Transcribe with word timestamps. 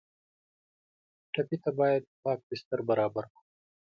ټپي 1.33 1.57
ته 1.63 1.71
باید 1.79 2.03
پاک 2.23 2.39
بستر 2.49 2.79
برابر 2.89 3.25
کړو. 3.33 3.39